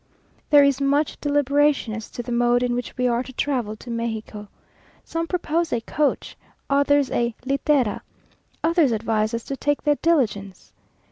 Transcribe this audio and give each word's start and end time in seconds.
There 0.49 0.63
is 0.63 0.81
much 0.81 1.21
deliberation 1.21 1.93
as 1.93 2.09
to 2.09 2.23
the 2.23 2.31
mode 2.31 2.63
in 2.63 2.73
which 2.73 2.97
we 2.97 3.07
are 3.07 3.21
to 3.21 3.31
travel 3.33 3.75
to 3.75 3.91
Mexico. 3.91 4.47
Some 5.03 5.27
propose 5.27 5.71
a 5.71 5.79
coach, 5.81 6.35
others 6.71 7.11
a 7.11 7.35
litera; 7.45 8.01
others 8.63 8.91
advise 8.91 9.35
us 9.35 9.43
to 9.43 9.55
take 9.55 9.83
the 9.83 9.97
diligence. 9.97 10.73